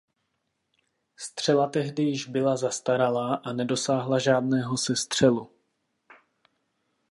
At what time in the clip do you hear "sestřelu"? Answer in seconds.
4.77-5.51